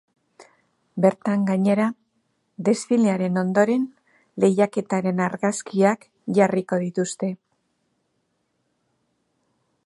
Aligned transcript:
Bertan, 1.03 1.41
gainera, 1.49 1.89
desfilearen 2.69 3.37
ondoren, 3.43 3.83
lehiaketaren 4.45 5.21
argazkiak 5.27 6.09
jarriko 6.39 6.81
dituzte. 6.87 7.31